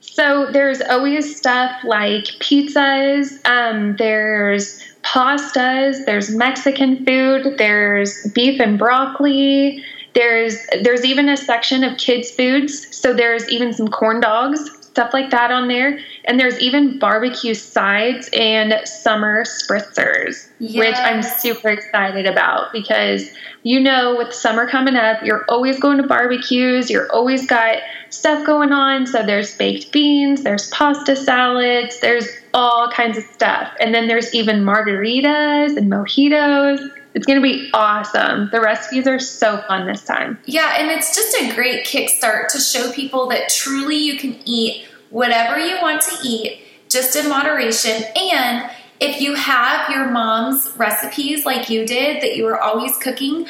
[0.00, 8.78] So, there's always stuff like pizzas, um, there's pastas, there's Mexican food, there's beef and
[8.78, 9.84] broccoli.
[10.14, 12.96] There's there's even a section of kids foods.
[12.96, 16.00] So there's even some corn dogs, stuff like that on there.
[16.24, 20.78] And there's even barbecue sides and summer spritzers, yes.
[20.78, 23.30] which I'm super excited about because
[23.62, 27.78] you know with summer coming up, you're always going to barbecues, you're always got
[28.10, 29.06] stuff going on.
[29.06, 33.72] So there's baked beans, there's pasta salads, there's all kinds of stuff.
[33.80, 36.90] And then there's even margaritas and mojitos.
[37.14, 38.48] It's going to be awesome.
[38.52, 40.38] The recipes are so fun this time.
[40.44, 44.86] Yeah, and it's just a great kickstart to show people that truly you can eat
[45.10, 48.04] whatever you want to eat, just in moderation.
[48.16, 48.70] And
[49.00, 53.46] if you have your mom's recipes like you did that you were always cooking,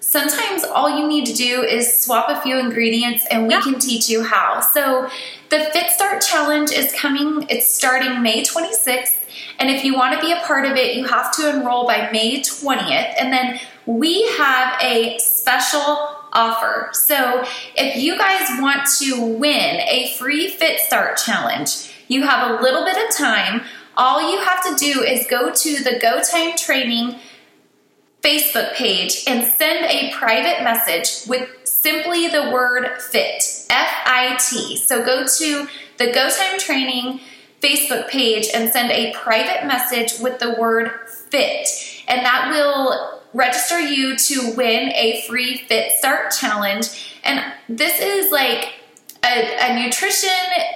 [0.00, 3.60] sometimes all you need to do is swap a few ingredients and we yeah.
[3.62, 4.60] can teach you how.
[4.60, 5.08] So
[5.52, 9.18] the Fit Start Challenge is coming, it's starting May 26th.
[9.58, 12.10] And if you want to be a part of it, you have to enroll by
[12.10, 13.14] May 20th.
[13.20, 16.88] And then we have a special offer.
[16.94, 17.44] So
[17.76, 21.68] if you guys want to win a free Fit Start Challenge,
[22.08, 23.60] you have a little bit of time.
[23.94, 27.16] All you have to do is go to the Go Time Training
[28.22, 34.76] Facebook page and send a private message with simply the word FIT, F I T.
[34.76, 35.68] So go to
[35.98, 37.20] the Go Time Training
[37.60, 40.90] Facebook page and send a private message with the word
[41.30, 47.18] FIT, and that will register you to win a free Fit Start challenge.
[47.24, 48.74] And this is like
[49.24, 50.28] a, a, nutrition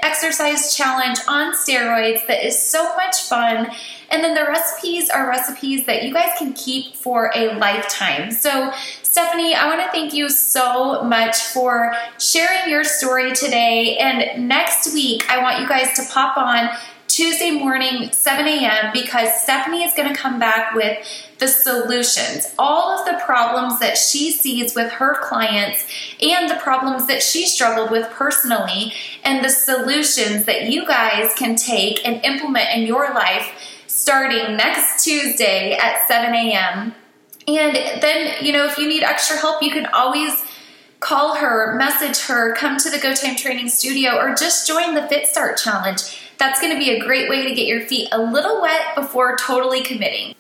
[0.03, 3.71] exercise challenge on steroids that is so much fun.
[4.09, 8.31] And then the recipes are recipes that you guys can keep for a lifetime.
[8.31, 8.73] So,
[9.17, 13.97] Stephanie, I want to thank you so much for sharing your story today.
[13.97, 16.69] And next week, I want you guys to pop on
[17.09, 20.99] Tuesday morning, 7 a.m., because Stephanie is going to come back with
[21.39, 25.87] the solutions, all of the problems that she sees with her clients
[26.21, 28.93] and the problems that she struggled with personally,
[29.25, 35.03] and the solutions that you guys can take and implement in your life starting next
[35.03, 36.95] Tuesday at 7 a.m.
[37.49, 40.45] And then, you know, if you need extra help, you can always
[41.01, 45.07] call her, message her, come to the Go Time Training Studio, or just join the
[45.07, 46.03] Fit Start Challenge.
[46.39, 49.37] That's going to be a great way to get your feet a little wet before
[49.37, 50.35] totally committing.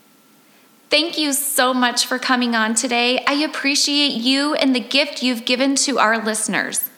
[0.91, 3.25] Thank you so much for coming on today.
[3.27, 6.91] I appreciate you and the gift you've given to our listeners.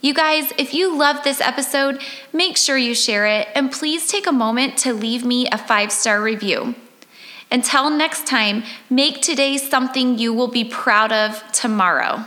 [0.00, 2.00] You guys, if you love this episode,
[2.32, 5.90] make sure you share it and please take a moment to leave me a five
[5.92, 6.74] star review.
[7.50, 12.24] Until next time, make today something you will be proud of tomorrow.